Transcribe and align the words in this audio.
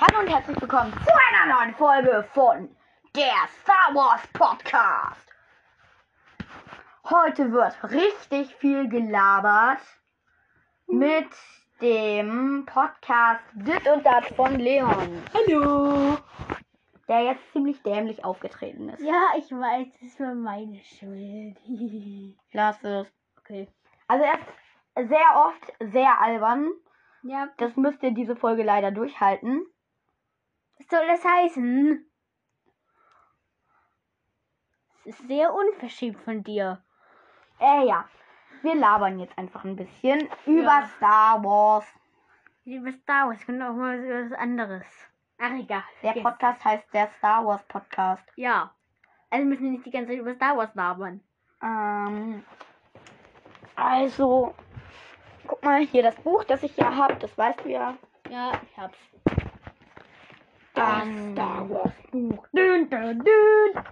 Hallo 0.00 0.20
und 0.20 0.28
herzlich 0.28 0.60
willkommen 0.60 0.92
zu 0.92 1.10
einer 1.12 1.54
neuen 1.54 1.74
Folge 1.74 2.26
von 2.32 2.68
der 3.14 3.34
Star 3.62 3.94
Wars 3.94 4.26
Podcast. 4.32 5.28
Heute 7.08 7.52
wird 7.52 7.76
richtig 7.90 8.54
viel 8.56 8.88
gelabert 8.88 9.80
mit 10.86 11.28
dem 11.80 12.64
Podcast 12.66 13.42
Dit 13.54 13.86
und 13.88 14.04
Dat 14.04 14.24
von 14.34 14.58
Leon, 14.58 15.22
Hallo. 15.34 16.18
der 17.08 17.22
jetzt 17.24 17.52
ziemlich 17.52 17.82
dämlich 17.82 18.24
aufgetreten 18.24 18.88
ist. 18.90 19.02
Ja, 19.02 19.30
ich 19.36 19.50
weiß, 19.50 19.88
es 20.04 20.18
war 20.20 20.34
meine 20.34 20.80
Schuld. 20.84 21.56
Lass 22.52 22.82
es. 22.82 23.06
okay. 23.40 23.68
Also 24.08 24.24
er 24.24 24.34
ist 25.02 25.08
sehr 25.08 25.36
oft 25.46 25.92
sehr 25.92 26.20
albern. 26.20 26.70
Ja, 27.22 27.48
Das 27.58 27.74
müsst 27.76 28.02
ihr 28.02 28.12
diese 28.12 28.36
Folge 28.36 28.62
leider 28.62 28.90
durchhalten. 28.92 29.66
Was 30.78 30.86
soll 30.88 31.06
das 31.06 31.24
heißen? 31.24 32.10
Es 35.04 35.20
ist 35.20 35.28
sehr 35.28 35.52
unverschämt 35.54 36.20
von 36.22 36.42
dir. 36.42 36.82
Äh 37.60 37.86
ja, 37.86 38.08
wir 38.62 38.74
labern 38.74 39.18
jetzt 39.20 39.36
einfach 39.38 39.64
ein 39.64 39.76
bisschen 39.76 40.28
über 40.46 40.62
Ja. 40.62 40.90
Star 40.96 41.42
Wars. 41.44 41.86
Über 42.64 42.92
Star 42.92 43.28
Wars 43.28 43.38
und 43.48 43.62
auch 43.62 43.72
mal 43.74 43.96
über 43.98 44.24
was 44.30 44.38
anderes. 44.38 44.86
Ach 45.38 45.52
egal. 45.52 45.84
Der 46.02 46.12
vergiss. 46.12 46.22
Podcast 46.22 46.64
heißt 46.64 46.92
der 46.92 47.08
Star 47.18 47.44
Wars 47.46 47.62
Podcast. 47.64 48.24
Ja. 48.36 48.74
Also 49.30 49.44
müssen 49.46 49.64
wir 49.64 49.70
nicht 49.72 49.86
die 49.86 49.90
ganze 49.90 50.08
Zeit 50.12 50.18
über 50.18 50.34
Star 50.34 50.56
Wars 50.56 50.74
labern. 50.74 51.20
Ähm, 51.62 52.44
also, 53.76 54.54
guck 55.46 55.62
mal 55.62 55.80
hier 55.86 56.02
das 56.02 56.16
Buch, 56.16 56.42
das 56.44 56.62
ich 56.62 56.74
hier 56.74 56.94
habe, 56.94 57.14
das 57.16 57.36
weißt 57.36 57.64
du 57.64 57.68
ja. 57.70 57.96
Ja, 58.28 58.52
ich 58.62 58.76
hab's. 58.78 58.98
Ähm, 60.76 61.32
Star 61.32 61.70
Wars 61.70 61.92
Buch. 62.10 62.46
Dün, 62.54 62.90
dün, 62.90 63.18
dün. 63.24 63.82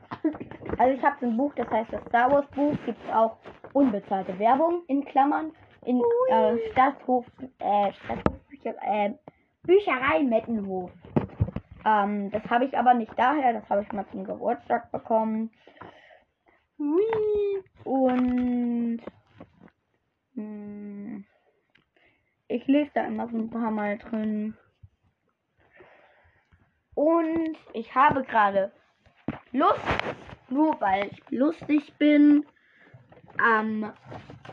Also 0.79 0.97
ich 0.97 1.03
habe 1.03 1.17
so 1.21 1.27
ein 1.27 1.37
Buch, 1.37 1.53
das 1.57 1.71
heißt 1.71 1.93
das 1.93 2.03
Star 2.09 2.31
Wars 2.31 2.47
Buch. 2.49 2.77
Gibt 2.85 2.99
es 3.07 3.15
auch 3.15 3.39
unbezahlte 3.73 4.39
Werbung 4.39 4.83
in 4.89 5.05
Klammern 5.05 5.53
in 5.85 6.03
äh, 6.29 6.57
Stadthof, 6.73 7.27
äh, 7.59 7.93
Stadthofbücher, 7.93 8.75
äh, 8.83 9.15
Bücherei 9.63 10.23
Mettenhof. 10.23 10.91
Ähm, 11.85 12.31
das 12.31 12.43
habe 12.45 12.65
ich 12.65 12.77
aber 12.77 12.95
nicht 12.95 13.13
daher, 13.17 13.53
das 13.53 13.69
habe 13.69 13.83
ich 13.83 13.93
mal 13.93 14.07
zum 14.11 14.25
Geburtstag 14.25 14.91
bekommen. 14.91 15.51
Und 17.85 19.01
hm, 20.35 21.25
ich 22.49 22.67
lese 22.67 22.91
da 22.95 23.05
immer 23.07 23.29
so 23.29 23.37
ein 23.37 23.51
paar 23.51 23.71
Mal 23.71 23.99
drin. 23.99 24.57
Und 26.95 27.57
ich 27.73 27.95
habe 27.95 28.23
gerade 28.23 28.73
Lust, 29.53 29.81
nur 30.49 30.81
weil 30.81 31.09
ich 31.09 31.31
lustig 31.31 31.95
bin, 31.99 32.47
ähm, 33.39 33.93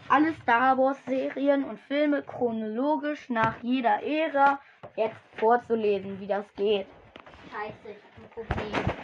alle 0.09 0.33
Star 0.41 0.77
Wars 0.77 1.03
Serien 1.05 1.63
und 1.63 1.79
Filme 1.81 2.23
chronologisch 2.23 3.29
nach 3.29 3.61
jeder 3.61 4.01
Ära 4.03 4.59
jetzt 4.95 5.19
vorzulesen, 5.37 6.19
wie 6.19 6.27
das 6.27 6.45
geht. 6.55 6.87
Scheiße, 7.51 7.89
ich 7.89 7.97
hab 7.97 8.17
ein 8.17 8.47
Problem. 8.47 8.95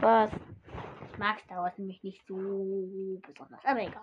Was? 0.00 0.30
Ich 1.12 1.18
mag 1.18 1.38
Star 1.40 1.62
Wars 1.62 1.78
nämlich 1.78 2.02
nicht 2.02 2.26
so 2.26 3.20
besonders. 3.26 3.64
Aber 3.64 3.80
egal. 3.80 4.02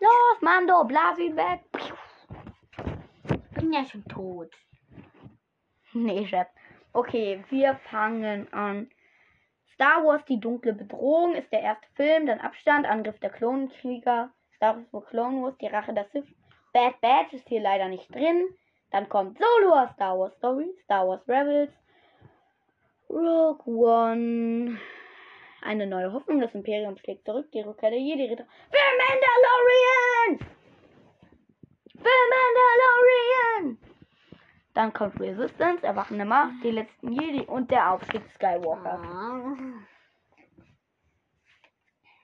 Los, 0.00 0.40
Mando, 0.40 0.84
blas 0.84 1.18
ihn 1.18 1.36
weg. 1.36 1.60
Ich 1.74 3.54
bin 3.54 3.72
ja 3.72 3.84
schon 3.84 4.04
tot. 4.04 4.50
Nee, 5.92 6.26
Chef. 6.26 6.48
Okay, 6.94 7.42
wir 7.48 7.76
fangen 7.90 8.52
an. 8.52 8.90
Star 9.74 10.04
Wars 10.04 10.22
Die 10.26 10.38
dunkle 10.38 10.74
Bedrohung 10.74 11.34
ist 11.34 11.50
der 11.50 11.62
erste 11.62 11.86
Film, 11.94 12.26
dann 12.26 12.38
Abstand, 12.38 12.86
Angriff 12.86 13.18
der 13.20 13.30
Klonenkrieger, 13.30 14.30
Star 14.56 14.76
Wars 14.76 14.88
for 14.90 15.04
Clone 15.06 15.42
Wars, 15.42 15.56
die 15.58 15.68
Rache 15.68 15.94
der 15.94 16.06
Sith. 16.12 16.28
Bad 16.74 17.00
Batch 17.00 17.32
ist 17.32 17.48
hier 17.48 17.62
leider 17.62 17.88
nicht 17.88 18.14
drin. 18.14 18.46
Dann 18.90 19.08
kommt 19.08 19.38
Solo, 19.38 19.88
Star 19.94 20.18
Wars 20.18 20.34
Story, 20.36 20.70
Star 20.84 21.08
Wars 21.08 21.26
Rebels, 21.26 21.72
Rogue 23.08 23.66
One, 23.66 24.78
eine 25.62 25.86
neue 25.86 26.12
Hoffnung, 26.12 26.40
das 26.40 26.54
Imperium 26.54 26.96
schlägt 26.98 27.24
zurück, 27.24 27.50
die 27.52 27.60
Rückkehr 27.60 27.90
der 27.90 28.00
Jedi-Ritter. 28.00 28.46
The 28.70 28.78
Mandalorian! 28.98 30.48
The 31.94 32.18
Mandalorian! 32.32 33.91
Dann 34.74 34.92
kommt 34.92 35.20
Resistance, 35.20 35.84
Erwachende 35.84 36.24
Macht, 36.24 36.62
die 36.62 36.70
letzten 36.70 37.12
Jedi 37.12 37.44
und 37.46 37.70
der 37.70 37.90
Aufstieg 37.92 38.22
Skywalker. 38.34 38.98
Ah. 39.02 39.54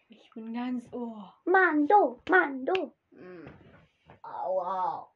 Ich 0.08 0.30
bin 0.32 0.54
ganz 0.54 0.84
ohr. 0.92 1.34
Mando, 1.44 2.22
Mando. 2.28 2.94
Aua. 4.22 5.08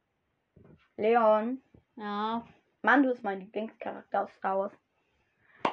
Leon, 0.97 1.61
Ja. 1.95 2.43
Mando 2.83 3.11
ist 3.11 3.23
mein 3.23 3.39
Lieblingscharakter 3.39 4.23
aus 4.23 4.29
Star 4.37 4.59
Wars. 4.59 4.73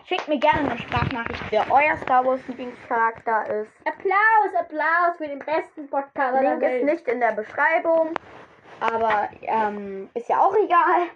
Schickt 0.04 0.28
mir 0.28 0.38
gerne 0.38 0.70
eine 0.70 0.78
Sprachnachricht, 0.78 1.42
wer 1.50 1.70
euer 1.70 1.96
Star 1.98 2.24
Wars 2.24 2.40
Lieblingscharakter 2.48 3.46
ist. 3.60 3.72
Applaus, 3.84 4.54
Applaus 4.58 5.16
für 5.18 5.26
den 5.28 5.40
besten 5.40 5.88
Podcast 5.90 6.40
der 6.40 6.56
Link 6.58 6.62
ist 6.62 6.84
nicht 6.84 7.08
in 7.08 7.20
der 7.20 7.32
Beschreibung, 7.32 8.14
aber 8.80 9.28
ähm, 9.42 10.08
ist 10.14 10.28
ja 10.28 10.40
auch 10.40 10.54
egal. 10.54 11.10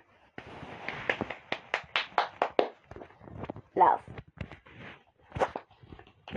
Lass. 3.75 4.01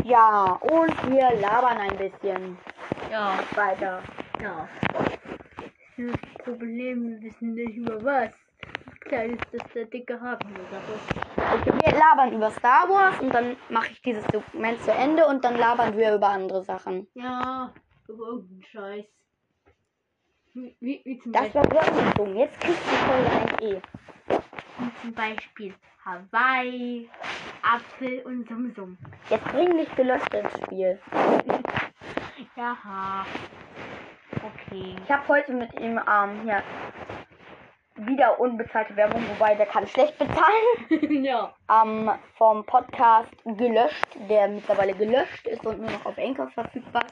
Ja, 0.04 0.44
und 0.62 1.10
wir 1.12 1.40
labern 1.40 1.78
ein 1.78 1.98
bisschen 1.98 2.58
Ja, 3.12 3.40
weiter. 3.56 4.02
ja. 4.42 4.68
Das 5.98 6.44
Problem, 6.44 7.10
wir 7.10 7.22
wissen 7.22 7.54
nicht 7.56 7.76
über 7.76 8.04
was. 8.04 8.30
Klar 9.02 9.24
ist 9.26 9.42
das 9.52 9.62
der 9.74 9.86
dicke 9.86 10.20
Haken. 10.20 10.54
Okay, 11.36 11.72
wir 11.74 11.98
labern 11.98 12.34
über 12.34 12.52
Star 12.52 12.88
Wars 12.90 13.20
und 13.20 13.34
dann 13.34 13.56
mache 13.70 13.92
ich 13.92 14.02
dieses 14.02 14.26
Dokument 14.28 14.80
zu 14.84 14.92
Ende 14.92 15.26
und 15.28 15.44
dann 15.44 15.56
labern 15.58 15.96
wir 15.98 16.16
über 16.16 16.28
andere 16.30 16.64
Sachen. 16.64 17.08
Ja, 17.16 17.74
über 18.08 18.26
irgendeinen 18.28 18.64
Scheiß. 18.64 19.06
Wie, 20.54 20.76
wie, 20.80 21.02
wie 21.06 21.20
zum 21.20 21.32
Das 21.32 21.44
Beispiel. 21.44 21.62
war 21.62 21.72
Wirkungstung. 21.72 22.36
Jetzt 22.36 22.60
kriegt 22.60 22.80
die 22.80 22.96
Folge 22.96 23.30
ein 23.32 23.64
E. 23.64 23.82
Wie 24.80 24.92
zum 25.02 25.14
Beispiel 25.14 25.74
Hawaii, 26.06 27.10
Apfel 27.64 28.22
und 28.26 28.48
Sumsum. 28.48 28.98
Jetzt 29.30 29.46
bring 29.46 29.76
nicht 29.76 29.96
gelöscht 29.96 30.34
ins 30.34 30.54
Spiel. 30.64 31.00
Ja. 32.56 33.24
Okay. 34.34 34.96
Ich 35.04 35.12
habe 35.12 35.28
heute 35.28 35.54
mit 35.54 35.72
ihm 35.80 36.00
ähm, 36.00 36.42
hier 36.44 36.64
wieder 37.98 38.40
unbezahlte 38.40 38.96
Werbung, 38.96 39.24
wobei 39.30 39.56
der 39.56 39.68
kann 39.68 39.86
schlecht 39.88 40.18
bezahlen, 40.18 41.24
ja. 41.24 41.54
ähm, 41.70 42.10
vom 42.36 42.66
Podcast 42.66 43.32
gelöscht, 43.46 44.08
der 44.30 44.48
mittlerweile 44.48 44.94
gelöscht 44.94 45.46
ist 45.48 45.66
und 45.66 45.80
nur 45.80 45.90
noch 45.92 46.06
auf 46.06 46.18
Anchor 46.18 46.50
verfügbar. 46.50 47.06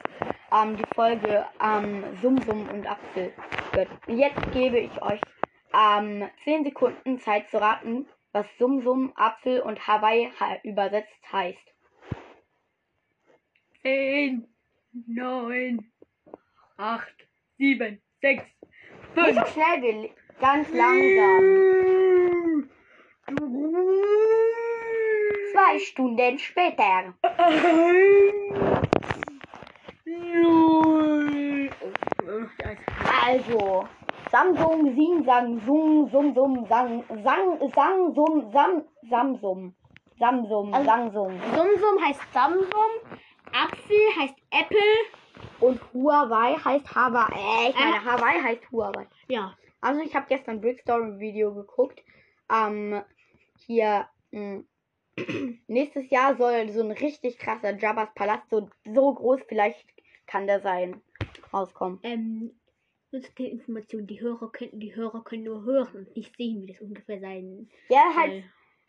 Ähm, 0.52 0.76
die 0.76 0.94
Folge 0.94 1.44
ähm, 1.62 2.04
Sum 2.22 2.40
Sum 2.42 2.68
und 2.68 2.90
Apfel 2.90 3.32
wird. 3.72 3.88
Jetzt 4.06 4.52
gebe 4.52 4.78
ich 4.78 5.02
euch 5.02 5.20
ähm, 5.72 6.28
10 6.44 6.64
Sekunden 6.64 7.18
Zeit 7.20 7.48
zu 7.50 7.60
raten, 7.60 8.06
was 8.32 8.46
Sum 8.58 8.82
Sum, 8.82 9.12
Apfel 9.16 9.60
und 9.60 9.86
Hawaii 9.86 10.30
ha 10.38 10.58
übersetzt 10.62 11.32
heißt. 11.32 11.58
10, 13.82 14.46
9, 15.06 15.92
8, 16.76 17.06
7, 17.58 18.02
6, 18.20 18.44
Nicht 19.14 19.34
so 19.34 19.46
schnell, 19.46 20.10
ganz 20.40 20.68
langsam. 20.72 22.68
Zwei 25.52 25.78
Stunden 25.78 26.38
später. 26.38 27.14
Also, 33.22 33.88
Samsung, 34.30 34.94
Sing, 34.94 35.24
Sang, 35.24 35.60
Sung, 35.64 36.10
Sum, 36.10 36.34
Sum, 36.34 36.66
Sang, 36.68 37.04
Sang, 37.22 37.70
Sang, 37.74 38.14
Sum, 38.14 38.50
Sam, 38.52 38.84
Samsum. 39.10 39.74
Samsum, 40.18 40.72
Also- 40.74 40.86
Sangsum. 40.86 41.32
Sumsum 41.54 42.04
heißt 42.04 42.20
Samsung, 42.32 42.90
Apfel 43.52 44.00
heißt 44.18 44.34
Apple. 44.50 44.78
Und 45.60 45.80
Huawei 45.92 46.54
heißt 46.54 46.94
Hawaii. 46.94 47.34
Äh, 47.66 47.70
ich 47.70 47.78
meine, 47.78 47.96
Äh. 47.96 47.98
Hawaii 48.00 48.42
heißt 48.42 48.70
Huawei. 48.72 49.06
Ja. 49.28 49.54
Also 49.80 50.00
ich 50.00 50.14
habe 50.16 50.26
gestern 50.28 50.60
Brickstory 50.60 51.18
Video 51.18 51.54
geguckt. 51.54 52.00
Ähm, 52.50 53.02
hier 53.66 54.06
mh, 54.32 54.62
nächstes 55.66 56.08
Jahr 56.10 56.36
soll 56.36 56.68
so 56.70 56.82
ein 56.82 56.90
richtig 56.92 57.38
krasser 57.38 57.76
Jabba's 57.76 58.08
Palast 58.14 58.48
so 58.50 58.68
so 58.84 59.14
groß 59.14 59.40
vielleicht 59.48 59.86
kann 60.26 60.46
der 60.46 60.60
sein 60.60 61.00
rauskommen. 61.52 62.00
Ähm, 62.02 62.52
Nur 63.12 63.22
zu 63.22 63.32
der 63.34 63.50
Information, 63.50 64.06
die 64.06 64.20
Hörer 64.20 64.50
können, 64.50 64.80
die 64.80 64.94
Hörer 64.94 65.22
können 65.22 65.44
nur 65.44 65.62
hören 65.64 65.88
und 65.94 66.16
nicht 66.16 66.36
sehen, 66.36 66.62
wie 66.62 66.72
das 66.72 66.80
ungefähr 66.80 67.20
sein 67.20 67.68
Ja, 67.88 68.02
halt 68.16 68.32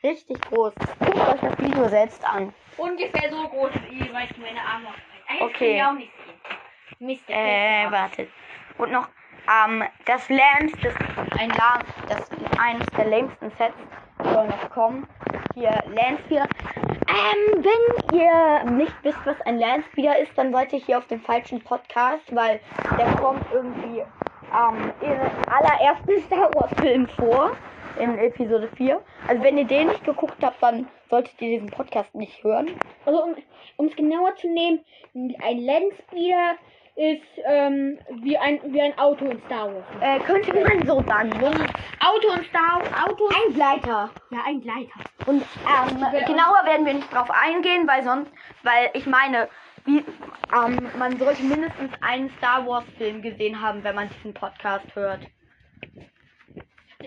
soll. 0.01 0.09
richtig 0.11 0.41
groß. 0.41 0.73
Guckt 0.75 1.17
euch 1.27 1.39
das 1.41 1.59
Video 1.59 1.87
selbst 1.87 2.27
an. 2.27 2.53
Ungefähr 2.77 3.29
so 3.29 3.47
groß 3.47 3.71
wie, 3.89 4.01
ich, 4.01 4.37
meine 4.37 4.61
Arme. 4.61 4.87
Eigentlich 5.27 5.41
Okay. 5.55 5.77
kann 5.77 5.77
ich 5.77 5.83
auch 5.83 5.93
nicht 5.93 6.11
sehen. 6.25 7.07
Mist, 7.07 7.23
Äh, 7.29 7.91
wartet. 7.91 8.29
Und 8.79 8.91
noch, 8.91 9.07
ähm, 9.65 9.83
das 10.05 10.27
lämste, 10.29 10.93
ein 11.37 11.49
Lam, 11.49 11.81
das 12.09 12.29
eines 12.59 12.87
der 12.97 13.05
lämsten 13.05 13.51
Sets 13.51 13.75
soll 14.23 14.47
noch 14.47 14.69
kommen. 14.71 15.07
Hier, 15.53 15.83
Landspeeder. 15.93 16.47
Ähm, 17.09 17.63
wenn 17.63 18.19
ihr 18.19 18.71
nicht 18.71 18.93
wisst, 19.03 19.19
was 19.25 19.39
ein 19.41 19.59
Landspeeder 19.59 20.19
ist, 20.19 20.31
dann 20.35 20.51
seid 20.51 20.73
ihr 20.73 20.79
hier 20.79 20.97
auf 20.97 21.07
dem 21.07 21.21
falschen 21.21 21.61
Podcast, 21.61 22.23
weil 22.35 22.59
der 22.97 23.15
kommt 23.15 23.45
irgendwie 23.53 23.99
ähm, 23.99 24.91
im 25.01 25.51
allerersten 25.51 26.21
Star 26.25 26.49
Wars 26.55 26.71
Film 26.81 27.07
vor, 27.07 27.51
in 27.99 28.17
Episode 28.17 28.69
4. 28.75 29.01
Also 29.27 29.43
wenn 29.43 29.57
ihr 29.57 29.65
den 29.65 29.87
nicht 29.87 30.03
geguckt 30.03 30.37
habt, 30.43 30.61
dann 30.61 30.87
solltet 31.09 31.41
ihr 31.41 31.59
diesen 31.59 31.69
Podcast 31.69 32.13
nicht 32.13 32.43
hören. 32.43 32.75
Also 33.05 33.35
um 33.77 33.87
es 33.87 33.95
genauer 33.95 34.35
zu 34.35 34.47
nehmen, 34.49 34.83
ein 35.13 35.59
Landspeeder 35.59 36.55
ist 36.97 37.21
ähm, 37.45 37.99
wie 38.23 38.35
ein 38.35 38.59
wie 38.73 38.81
ein 38.81 38.97
Auto 38.97 39.25
in 39.25 39.39
Star 39.45 39.71
Wars. 39.71 39.85
Äh, 40.01 40.19
könnte 40.21 40.51
man 40.51 40.85
so 40.87 40.99
sagen. 41.03 41.31
Auto 41.31 42.33
in 42.35 42.43
Star 42.45 42.81
Wars, 42.81 43.07
Auto. 43.07 43.27
ein 43.27 43.53
Gleiter. 43.53 44.09
Ja, 44.31 44.39
ein 44.47 44.61
Gleiter. 44.61 44.99
Und 45.27 45.43
ähm, 45.43 46.25
genauer 46.25 46.65
werden 46.65 46.87
wir 46.87 46.95
nicht 46.95 47.13
drauf 47.13 47.29
eingehen, 47.29 47.87
weil 47.87 48.03
sonst, 48.03 48.31
weil 48.63 48.89
ich 48.93 49.05
meine, 49.05 49.47
wie, 49.85 50.03
ähm, 50.55 50.89
man 50.97 51.17
sollte 51.19 51.43
mindestens 51.43 51.91
einen 52.01 52.31
Star 52.39 52.65
Wars 52.65 52.85
Film 52.97 53.21
gesehen 53.21 53.61
haben, 53.61 53.83
wenn 53.83 53.93
man 53.93 54.09
diesen 54.09 54.33
Podcast 54.33 54.87
hört. 54.95 55.21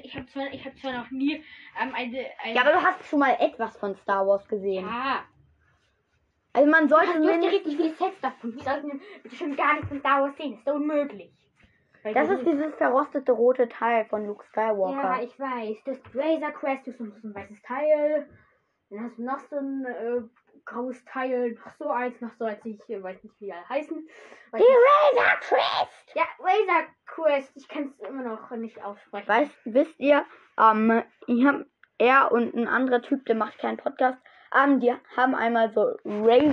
Ich 0.04 0.14
habe 0.14 0.26
zwar 0.26 0.52
ich 0.52 0.64
habe 0.64 0.76
zwar 0.76 0.92
noch 0.92 1.10
nie 1.10 1.42
ähm, 1.82 1.92
eine, 1.94 2.26
eine 2.44 2.54
Ja, 2.54 2.60
aber 2.60 2.72
du 2.72 2.80
hast 2.80 3.04
schon 3.08 3.18
mal 3.18 3.36
etwas 3.40 3.76
von 3.76 3.96
Star 3.96 4.24
Wars 4.24 4.46
gesehen. 4.46 4.86
Ah, 4.88 5.24
Also 6.52 6.70
man 6.70 6.88
sollte 6.88 7.20
du 7.20 7.28
hast 7.28 7.44
richtig 7.44 7.76
viele 7.76 7.94
Sets 7.94 8.20
davon. 8.20 8.58
Sollten 8.58 8.88
wir 8.88 9.00
bitte 9.22 9.36
schon 9.36 9.56
gar 9.56 9.74
nichts 9.74 9.88
von 9.88 10.00
Star 10.00 10.22
Wars 10.22 10.36
sehen? 10.36 10.50
Das 10.50 10.58
ist 10.58 10.68
doch 10.68 10.74
unmöglich. 10.74 11.32
Weil 12.02 12.14
das 12.14 12.30
ist 12.30 12.46
dieses 12.46 12.74
verrostete 12.76 13.32
rote 13.32 13.68
Teil 13.68 14.06
von 14.06 14.26
Luke 14.26 14.44
Skywalker. 14.46 15.02
Ja, 15.02 15.22
ich 15.22 15.38
weiß. 15.38 15.76
Das 15.84 16.00
Razor 16.14 16.50
Crest, 16.52 16.88
ist 16.88 16.98
so 16.98 17.04
ein 17.04 17.34
weißes 17.34 17.62
Teil. 17.62 18.28
Dann 18.88 19.04
hast 19.04 19.18
du 19.18 19.22
noch 19.22 19.38
so 19.38 19.56
ein 19.56 19.84
äh, 19.84 20.22
graues 20.64 21.04
Teil, 21.04 21.52
noch 21.52 21.72
so 21.78 21.88
eins, 21.90 22.20
noch 22.20 22.32
so 22.38 22.44
eins, 22.44 22.64
ich 22.64 22.88
äh, 22.88 23.02
weiß 23.02 23.22
nicht, 23.22 23.40
wie 23.40 23.46
die 23.46 23.52
alle 23.52 23.68
heißen. 23.68 24.08
Weiß 24.50 24.62
Die 24.62 24.68
nicht. 24.68 25.20
Razor 25.20 25.40
Crest! 25.40 26.14
Ja, 26.14 26.24
Razor 26.38 26.86
Quest, 27.06 27.52
ich 27.56 27.68
kann 27.68 27.84
es 27.84 28.08
immer 28.08 28.22
noch 28.22 28.50
nicht 28.52 28.82
aussprechen. 28.82 29.28
Weißt, 29.28 29.56
wisst 29.64 29.98
ihr, 30.00 30.24
ähm, 30.58 31.02
ihr, 31.26 31.66
er 31.98 32.32
und 32.32 32.54
ein 32.54 32.66
anderer 32.66 33.02
Typ, 33.02 33.26
der 33.26 33.36
macht 33.36 33.58
keinen 33.58 33.76
Podcast, 33.76 34.18
ähm, 34.56 34.80
die 34.80 34.92
haben 35.16 35.34
einmal 35.34 35.72
so 35.72 35.82
Ra 36.04 36.52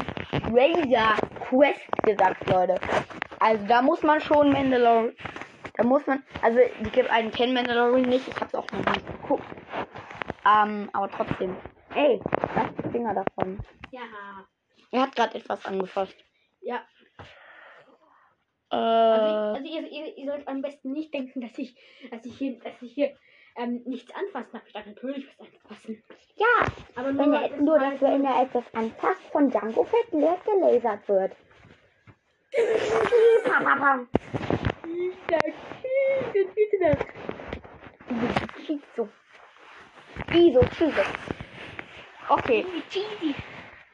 Razor 0.52 1.16
Quest 1.50 1.92
gesagt, 2.04 2.48
Leute. 2.50 2.76
Also 3.40 3.66
da 3.68 3.82
muss 3.82 4.04
man 4.04 4.20
schon 4.22 4.52
Mandalorian, 4.52 5.16
da 5.76 5.84
muss 5.84 6.06
man, 6.08 6.24
also 6.42 6.60
die 6.84 6.90
gibt 6.90 7.10
einen 7.10 7.32
kennen 7.32 7.54
Mandalorian 7.54 8.10
nicht, 8.10 8.28
ich 8.28 8.40
hab's 8.40 8.56
auch 8.56 8.70
noch 8.72 8.86
nicht 8.94 9.08
geguckt. 9.08 9.46
Ähm, 10.46 10.90
aber 10.94 11.10
trotzdem. 11.12 11.56
Ey, 11.94 12.22
lass 12.56 12.70
die 12.84 12.90
Finger 12.90 13.14
davon. 13.14 13.60
Ja. 13.92 14.02
Er 14.92 15.02
hat 15.02 15.16
gerade 15.16 15.36
etwas 15.36 15.66
angefasst. 15.66 16.16
Ja. 16.62 16.82
Äh, 18.72 18.76
Also, 18.76 19.60
also 19.60 19.66
ihr, 19.66 19.88
ihr, 19.88 20.18
ihr 20.18 20.32
sollt 20.32 20.48
am 20.48 20.62
besten 20.62 20.92
nicht 20.92 21.14
denken, 21.14 21.42
dass 21.42 21.58
ich, 21.58 21.76
dass 22.12 22.26
ich 22.26 22.38
hier, 22.38 22.60
dass 22.60 22.82
ich 22.82 22.94
hier 22.94 23.16
ähm, 23.58 23.82
nichts 23.86 24.14
anfassen 24.16 24.50
darf. 24.54 24.64
Ich 24.68 24.74
darf 24.74 24.86
natürlich 24.86 25.28
was 25.28 25.48
anfassen. 25.48 26.04
ja, 26.36 26.46
Aber 26.96 27.18
wenn 27.18 27.34
er, 27.34 27.58
nur, 27.58 27.80
dass 27.80 28.02
wenn 28.02 28.24
er 28.24 28.44
etwas 28.44 28.64
anfasst, 28.74 29.24
von 29.32 29.50
Django 29.50 29.84
Fett 29.84 30.12
leer 30.12 30.38
gelasert 30.46 31.08
wird. 31.10 31.36
Chizo. 38.66 39.10
Iso, 40.34 40.62
Chizo. 40.78 41.02
Okay. 42.30 42.66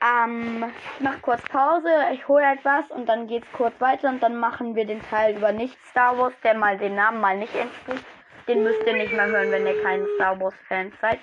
Ähm, 0.02 0.66
ich 0.96 1.00
mach 1.00 1.22
kurz 1.22 1.42
Pause, 1.44 1.90
ich 2.12 2.28
hole 2.28 2.44
etwas 2.44 2.92
und 2.92 3.08
dann 3.08 3.28
geht's 3.28 3.48
kurz 3.54 3.80
weiter 3.80 4.10
und 4.10 4.22
dann 4.22 4.36
machen 4.36 4.76
wir 4.76 4.86
den 4.86 5.02
Teil 5.02 5.38
über 5.38 5.54
nicht 5.54 5.78
Star 5.86 6.18
Wars, 6.18 6.34
der 6.44 6.56
mal 6.56 6.78
den 6.78 6.96
Namen 6.96 7.22
mal 7.22 7.38
nicht 7.38 7.56
entspricht. 7.56 8.04
Den 8.48 8.64
müsst 8.64 8.86
ihr 8.86 8.94
nicht 8.94 9.14
mehr 9.14 9.28
hören, 9.28 9.52
wenn 9.52 9.66
ihr 9.66 9.82
kein 9.84 10.06
Star 10.16 10.40
Wars 10.40 10.56
Fans 10.68 10.94
seid. 11.02 11.20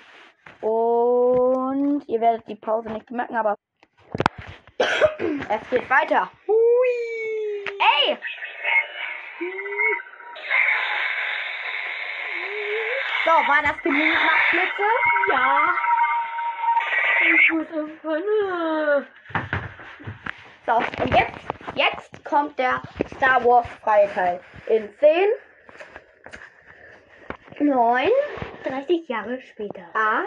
Und 0.61 2.03
ihr 2.07 2.19
werdet 2.19 2.47
die 2.47 2.55
Pause 2.55 2.89
nicht 2.89 3.09
merken, 3.11 3.35
aber 3.35 3.55
es 4.77 5.69
geht 5.69 5.89
weiter. 5.89 6.29
Ey! 7.79 8.17
So, 13.23 13.31
war 13.31 13.61
das 13.61 13.77
genug 13.83 14.13
Nachtblitze? 14.13 14.83
Ja. 15.31 15.75
Ich 17.21 17.51
muss 17.51 17.67
irgendwann. 17.69 19.07
So, 20.65 20.73
und 20.73 21.13
jetzt, 21.13 21.39
jetzt 21.75 22.25
kommt 22.25 22.57
der 22.57 22.81
Star 23.15 23.43
Wars 23.45 23.67
freie 23.83 24.11
Teil. 24.13 24.39
In 24.67 24.89
10, 24.99 25.29
9, 27.61 28.09
30 28.63 29.07
Jahre 29.07 29.39
später. 29.41 29.83
8, 29.93 30.25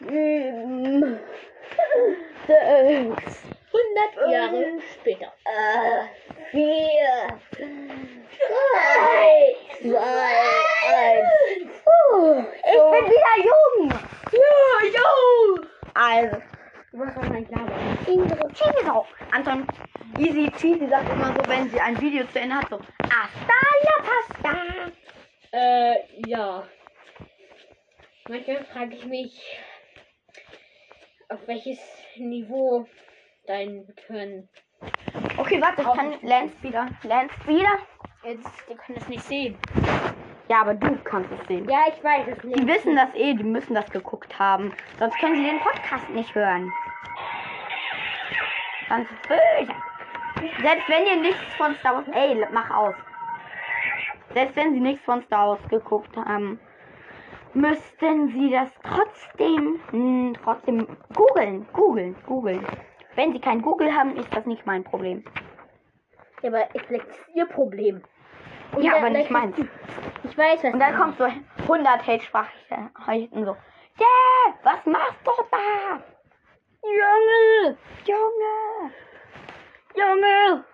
7, 0.00 1.18
6, 2.46 3.42
100 4.16 4.32
Jahre 4.32 4.62
Ähm. 4.64 4.80
später. 4.94 5.32
äh, 5.44 6.04
4, 6.50 6.60
3, 7.52 7.60
2, 9.82 9.98
1. 10.88 11.28
Ich 12.64 12.80
bin 12.90 13.04
wieder 13.10 13.36
jung. 13.44 13.90
Ja, 14.32 14.66
jo! 14.86 15.08
Also, 15.94 16.36
Was 16.92 17.16
war 17.16 17.24
mein 17.28 17.46
Glaube? 17.48 17.72
Ingrid 18.06 18.52
Cheeso. 18.54 19.06
Anton, 19.32 19.66
Easy 20.18 20.50
Cheesy 20.58 20.86
sagt 20.88 21.10
immer 21.12 21.34
so, 21.34 21.40
wenn 21.48 21.68
sie 21.70 21.80
ein 21.80 22.00
Video 22.00 22.24
zu 22.26 22.38
Ende 22.40 22.54
hat, 22.56 22.68
so, 22.70 22.78
Hasta 23.02 23.60
la 23.82 23.96
pasta. 24.04 24.54
Äh, 25.54 25.98
ja. 26.26 26.64
Manchmal 28.28 28.64
frage 28.64 28.96
ich 28.96 29.04
mich, 29.06 29.60
auf 31.28 31.46
welches 31.46 31.78
Niveau 32.16 32.88
dein 33.46 33.86
Return. 33.86 34.48
Okay, 35.38 35.60
warte, 35.62 35.82
ich 35.82 35.86
kann 35.92 36.16
Lance 36.22 36.54
wieder. 36.62 36.88
Lance 37.04 37.34
wieder? 37.46 37.70
Jetzt, 38.24 38.48
die 38.68 38.74
können 38.74 38.98
es 38.98 39.08
nicht 39.08 39.22
sehen. 39.22 39.56
Ja, 40.48 40.62
aber 40.62 40.74
du 40.74 40.96
kannst 41.04 41.30
es 41.30 41.46
sehen. 41.46 41.68
Ja, 41.68 41.84
ich 41.88 42.02
weiß 42.02 42.26
es 42.32 42.38
Die 42.40 42.48
nicht. 42.48 42.66
wissen 42.66 42.96
das 42.96 43.14
eh, 43.14 43.34
die 43.34 43.44
müssen 43.44 43.74
das 43.74 43.88
geguckt 43.90 44.36
haben. 44.36 44.74
Sonst 44.98 45.16
können 45.20 45.36
sie 45.36 45.44
den 45.44 45.60
Podcast 45.60 46.08
nicht 46.10 46.34
hören. 46.34 46.72
Ganz 48.88 49.08
böse. 49.28 49.72
Selbst 50.62 50.88
wenn 50.88 51.06
ihr 51.06 51.16
nichts 51.20 51.54
von 51.56 51.76
Star 51.76 51.94
Wars. 51.94 52.08
Ey, 52.12 52.44
mach 52.50 52.70
aus. 52.70 52.94
Selbst 54.34 54.56
wenn 54.56 54.74
sie 54.74 54.80
nichts 54.80 55.04
von 55.04 55.22
Star 55.22 55.48
Wars 55.50 55.68
geguckt 55.68 56.16
haben, 56.16 56.58
müssten 57.54 58.28
sie 58.30 58.50
das 58.50 58.68
trotzdem, 58.82 59.80
hm, 59.90 60.36
trotzdem 60.42 60.86
googeln, 61.14 61.66
googeln, 61.72 62.16
googeln. 62.26 62.66
Wenn 63.14 63.32
sie 63.32 63.40
kein 63.40 63.62
Google 63.62 63.94
haben, 63.94 64.16
ist 64.16 64.34
das 64.34 64.44
nicht 64.44 64.66
mein 64.66 64.82
Problem. 64.82 65.24
Ja, 66.42 66.50
aber 66.50 66.66
vielleicht 66.86 67.06
ist 67.06 67.28
ihr 67.32 67.46
Problem. 67.46 68.02
Und 68.74 68.82
Ja, 68.82 68.96
aber 68.96 69.10
nicht 69.10 69.30
meins. 69.30 69.56
Ich 70.24 70.36
weiß, 70.36 70.64
was 70.64 70.74
Und 70.74 70.80
dann 70.80 70.96
kommt 70.96 71.16
so 71.16 71.24
100 71.62 72.04
Hate-Sprachrichten 72.04 73.44
so. 73.44 73.56
Yeah, 74.00 74.54
was 74.64 74.84
machst 74.84 75.24
du 75.24 75.30
da? 75.52 76.02
Junge, 76.82 77.78
Junge, 78.04 78.92
Junge. 79.94 80.64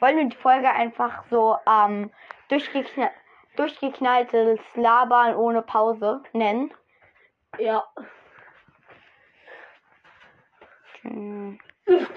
Wollen 0.00 0.16
wir 0.16 0.28
die 0.28 0.36
Folge 0.36 0.70
einfach 0.70 1.24
so 1.30 1.56
ähm, 1.66 2.10
durchgeknall 2.48 3.10
durchgeknalltes 3.56 4.60
Labern 4.74 5.34
ohne 5.34 5.62
Pause 5.62 6.22
nennen? 6.32 6.72
Ja. 7.58 7.84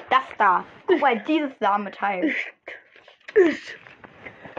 Das 0.10 0.24
da. 0.38 0.64
Guck 0.86 1.00
mal, 1.02 1.20
dieses 1.20 1.58
Damenteil. 1.58 2.36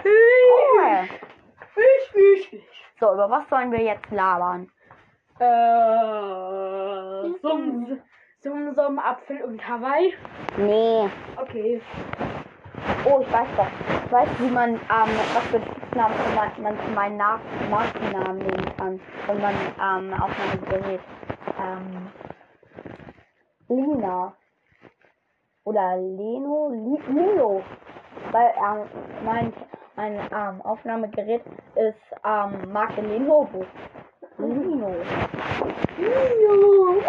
Cool. 0.04 1.08
So, 2.98 3.12
über 3.12 3.30
was 3.30 3.48
sollen 3.48 3.70
wir 3.70 3.82
jetzt 3.82 4.10
labern? 4.10 4.70
Äh, 5.38 5.44
Sum, 7.42 8.00
Sum, 8.40 8.74
Sum, 8.74 8.98
Apfel 8.98 9.42
und 9.42 9.68
Hawaii. 9.68 10.14
Nee. 10.56 11.10
Okay. 11.36 11.80
Oh, 13.12 13.20
ich 13.20 13.30
weiß 13.30 13.48
doch. 13.58 13.66
Ich 14.06 14.12
weiß, 14.12 14.28
wie 14.38 14.50
man, 14.50 14.70
ähm, 14.70 15.18
was 15.34 15.44
für 15.50 15.60
Spitznamen 15.60 16.16
man, 16.34 16.62
man 16.62 16.78
zu 16.78 16.92
meinen 16.92 17.16
Nach 17.18 17.40
Nachnamen 17.70 18.38
nehmen 18.38 18.72
kann. 18.78 19.00
Wenn 19.26 19.40
man, 19.42 19.54
ähm, 19.54 20.14
auf 20.18 20.30
meinem 20.38 20.64
Gerät. 20.70 21.00
Ähm, 21.60 22.10
Lina. 23.68 24.32
Oder 25.64 25.96
Leno? 25.98 26.70
Li 26.70 27.02
Lino. 27.12 27.62
Weil, 28.30 28.54
ähm, 28.56 28.86
mein, 29.26 29.52
mein, 29.96 30.14
ähm, 30.14 30.62
Aufnahmegerät 30.62 31.42
ist, 31.74 32.16
ähm, 32.24 32.72
Marke 32.72 33.02
Lenovo. 33.02 33.66
Lino. 34.38 34.94
Lino. 35.98 37.02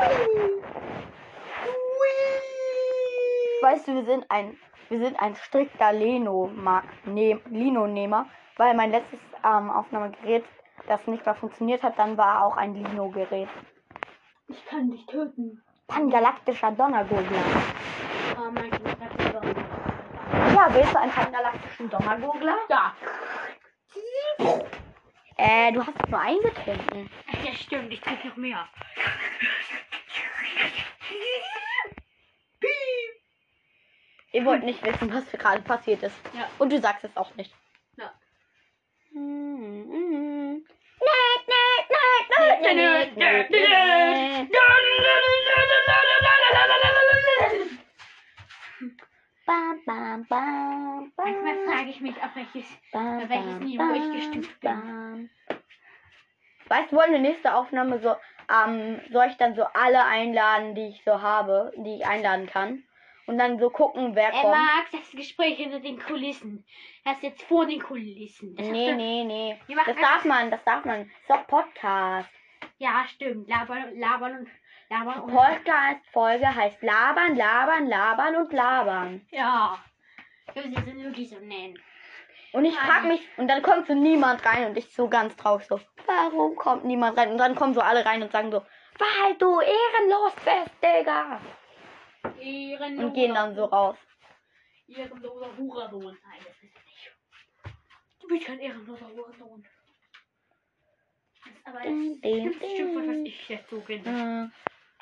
Weißt 3.62 3.88
du, 3.88 3.94
wir 3.94 4.04
sind 4.04 4.26
ein, 4.28 4.58
wir 4.94 5.00
sind 5.00 5.20
ein 5.20 5.36
strikter 5.36 5.92
ne, 5.92 7.40
Lino-Nehmer, 7.50 8.28
weil 8.58 8.76
mein 8.76 8.92
letztes 8.92 9.20
ähm, 9.44 9.72
Aufnahmegerät, 9.72 10.46
das 10.88 11.06
nicht 11.08 11.26
mehr 11.26 11.34
funktioniert 11.34 11.82
hat, 11.82 11.98
dann 11.98 12.16
war 12.16 12.46
auch 12.46 12.58
ein 12.58 12.76
Lino-Gerät. 12.76 13.50
Ich 14.48 14.66
kann 14.68 14.92
dich 14.92 15.04
töten. 15.08 15.64
Pangalaktischer 15.88 16.72
Donnergurgler. 16.74 17.44
Ah, 18.38 18.52
mein 18.54 18.70
gewonnen. 18.70 19.66
Ja, 20.56 20.68
willst 20.72 20.94
du 20.94 21.00
einen 21.00 21.12
pangalaktischen 21.12 21.90
Donnergurgler? 21.90 22.58
Ja. 22.70 22.94
Äh, 25.38 25.72
du 25.72 25.86
hast 25.86 26.08
nur 26.08 26.20
einen 26.20 26.42
getrunken. 26.42 27.10
Ja, 27.44 27.52
stimmt. 27.54 27.92
Ich 27.92 28.02
trinke 28.02 28.28
noch 28.28 28.38
mehr. 28.38 28.68
Ihr 34.34 34.46
wollt 34.46 34.64
nicht 34.64 34.84
wissen, 34.84 35.14
was 35.14 35.32
gerade 35.32 35.62
passiert 35.62 36.02
ist. 36.02 36.16
Ja. 36.34 36.50
Und 36.58 36.72
du 36.72 36.82
sagst 36.82 37.04
es 37.04 37.16
auch 37.16 37.36
nicht. 37.36 37.54
Ja. 37.98 38.12
Bam, 49.46 49.82
bam, 49.86 49.86
bam, 49.86 50.26
bam. 50.28 51.12
Manchmal 51.16 51.56
frage 51.68 51.90
ich 51.92 52.02
mich, 52.02 52.16
auf 52.24 52.36
welches, 52.36 52.66
Bam, 52.92 53.24
auf 53.24 53.30
welches 53.30 53.60
Niveau 53.60 53.94
ich 53.94 54.32
gestuft 54.32 54.60
bin. 54.62 55.30
Weißt 56.70 56.92
du, 56.92 56.96
wollen 56.96 57.12
wir 57.12 57.20
nächste 57.20 57.54
Aufnahme 57.54 58.00
so, 58.00 58.16
ähm, 58.52 59.00
soll 59.12 59.28
ich 59.30 59.38
dann 59.38 59.54
so 59.54 59.64
alle 59.76 60.04
einladen, 60.06 60.74
die 60.74 60.88
ich 60.88 61.04
so 61.04 61.22
habe, 61.22 61.72
die 61.78 61.98
ich 61.98 62.08
einladen 62.08 62.48
kann? 62.48 62.84
Und 63.26 63.38
dann 63.38 63.58
so 63.58 63.70
gucken, 63.70 64.16
wer 64.16 64.34
Er 64.34 64.42
kommt. 64.42 64.54
mag 64.54 64.86
das 64.92 65.10
Gespräch 65.12 65.58
hinter 65.58 65.80
den 65.80 65.98
Kulissen. 65.98 66.66
Das 67.06 67.16
ist 67.18 67.24
jetzt 67.24 67.44
vor 67.44 67.66
den 67.66 67.82
Kulissen. 67.82 68.56
Das 68.56 68.68
Nee, 68.68 68.94
nee, 68.94 69.24
nee. 69.24 69.58
Das 69.86 69.96
darf 69.96 70.26
man, 70.26 70.52
das 70.52 70.64
darf 70.66 70.84
man. 70.84 71.02
Ist 71.04 71.30
doch 71.30 71.48
Podcast. 71.48 72.30
Ja, 72.80 73.06
stimmt. 73.08 73.48
Labern, 73.48 73.98
labern 73.98 74.40
und 74.40 74.50
labern 74.90 75.22
und. 75.22 75.34
Podcast-Folge 75.34 76.54
heißt 76.54 76.82
labern, 76.84 77.36
labern, 77.36 77.88
labern 77.88 78.36
und 78.36 78.52
labern. 78.52 79.26
Ja. 79.32 79.78
Wir 80.54 80.66
müssen 80.68 80.98
es 80.98 81.04
wirklich 81.04 81.30
so 81.30 81.40
nennen. 81.40 81.80
Und 82.52 82.66
ich 82.66 82.76
frag 82.78 83.06
mich, 83.06 83.22
und 83.38 83.48
dann 83.48 83.64
kommt 83.64 83.88
so 83.88 83.96
niemand 83.96 84.46
rein 84.46 84.68
und 84.68 84.78
ich 84.78 84.94
so 84.94 85.08
ganz 85.08 85.36
traurig 85.36 85.66
so, 85.66 85.80
warum 86.06 86.56
kommt 86.56 86.86
niemand 86.86 87.18
rein? 87.18 87.32
Und 87.32 87.38
dann 87.40 87.56
kommen 87.56 87.74
so 87.74 87.82
alle 87.82 88.06
rein 88.06 88.22
und 88.22 88.32
sagen 88.32 88.52
so, 88.52 88.62
weil 89.00 89.36
du 89.40 89.60
ehrenlos 89.60 90.34
bist, 90.36 90.72
Digga. 90.84 91.40
Ehrenloser. 92.40 93.08
Und 93.08 93.14
gehen 93.14 93.34
dann 93.34 93.56
so 93.56 93.66
raus. 93.66 93.98
Ehrenloser 94.88 95.58
Hurensohn. 95.58 96.18
Nein, 96.24 96.40
das 96.40 96.56
ist 96.64 96.76
er 96.76 96.84
nicht. 96.84 97.74
Du 98.22 98.28
bist 98.28 98.46
kein 98.46 98.60
ehrenloser 98.60 99.08
Hurensohn. 99.10 99.66
Das 101.46 101.54
ist 101.54 101.68
aber 101.68 101.80
das 101.80 101.88
schlimmste 101.88 102.68
Schimpfwort, 102.76 103.08
was 103.08 103.16
ich 103.26 103.50
jetzt 103.50 103.70
so 103.70 103.82
finde. 103.82 104.52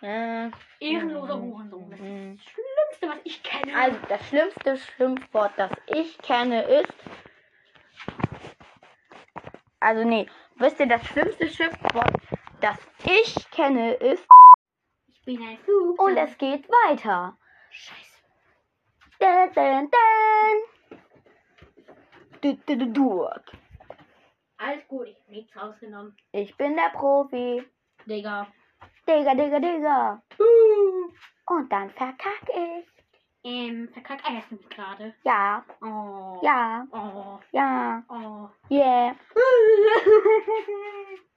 Äh, 0.01 0.49
Ehrenloser 0.79 1.37
Mhm. 1.37 1.51
Hurensohn. 1.53 1.89
Das 1.91 1.99
ist 1.99 2.05
das 2.37 2.51
Schlimmste, 2.51 3.09
was 3.09 3.17
ich 3.23 3.43
kenne. 3.43 3.75
Also 3.77 3.97
das 4.09 4.27
schlimmste 4.27 4.77
Schimpfwort, 4.77 5.51
das 5.57 5.71
ich 5.87 6.17
kenne, 6.19 6.63
ist. 6.63 6.93
Also 9.79 10.03
nee, 10.03 10.27
wisst 10.55 10.79
ihr, 10.79 10.87
das 10.87 11.05
schlimmste 11.05 11.47
Schimpfwort, 11.49 12.13
das 12.61 12.77
ich 13.03 13.49
kenne, 13.51 13.93
ist. 13.93 14.25
Bin 15.35 15.47
ein 15.47 15.57
Flug. 15.59 16.00
Und 16.01 16.17
es 16.17 16.38
geht 16.38 16.67
weiter. 16.69 17.38
Scheiße. 17.69 18.21
Dun, 19.19 19.53
dun, 19.53 19.89
dun. 19.91 21.00
Du, 22.41 22.75
du, 22.75 22.91
du. 22.91 23.27
Alles 24.57 24.88
gut, 24.88 25.07
ich 25.07 25.15
hab 25.17 25.29
nichts 25.29 25.55
rausgenommen. 25.55 26.15
Ich 26.31 26.55
bin 26.57 26.75
der 26.75 26.89
Profi. 26.89 27.63
Digga. 28.05 28.47
Digga, 29.07 29.35
Digga, 29.35 29.59
Digga. 29.59 30.21
Und 31.45 31.71
dann 31.71 31.89
verkack 31.91 32.47
ich. 32.50 32.88
Ähm, 33.43 33.89
verkack 33.91 34.21
mich 34.51 34.69
gerade. 34.69 35.15
Ja, 35.23 35.63
Oh. 35.81 36.39
ja, 36.43 36.85
Oh. 36.91 37.39
ja, 37.51 38.03
Oh. 38.07 38.50
yeah. 38.69 39.15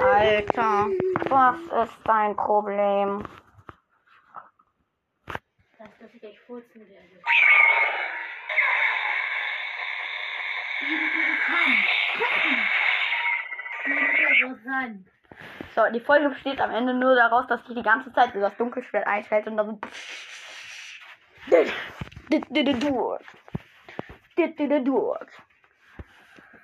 Alter, 0.00 0.88
was 1.28 1.60
ist 1.60 1.98
dein 2.04 2.36
Problem? 2.36 3.22
Das, 5.78 5.88
dass 6.00 6.14
ich 6.14 6.20
gleich 6.20 6.40
furzen 6.46 6.80
werde. 6.88 7.20
So, 15.74 15.82
die 15.92 16.00
Folge 16.00 16.28
besteht 16.30 16.60
am 16.60 16.70
Ende 16.70 16.94
nur 16.94 17.14
daraus, 17.14 17.46
dass 17.46 17.64
sich 17.66 17.76
die 17.76 17.82
ganze 17.82 18.12
Zeit 18.12 18.32
so 18.32 18.40
das 18.40 18.56
Dunkelschwert 18.56 19.06
einstellt 19.06 19.46
und 19.46 19.56
dann 19.56 19.66
so. 19.66 19.80
Durk. 24.84 25.47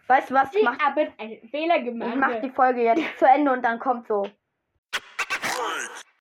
Weißt 0.06 0.30
du 0.30 0.34
was? 0.34 0.54
Ich 0.54 0.66
habe 0.66 1.12
einen 1.18 1.48
Fehler 1.48 1.80
gemacht. 1.80 2.10
ich 2.12 2.20
mach 2.20 2.40
die 2.40 2.50
Folge 2.50 2.82
jetzt 2.82 3.18
zu 3.18 3.26
Ende 3.26 3.52
und 3.52 3.62
dann 3.62 3.78
kommt 3.78 4.06
so. 4.06 4.28